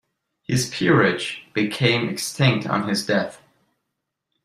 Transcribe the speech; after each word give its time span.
His 0.41 0.67
peerage 0.67 1.43
became 1.53 2.09
extinct 2.09 2.65
on 2.67 2.89
his 2.89 3.05
death. 3.05 3.39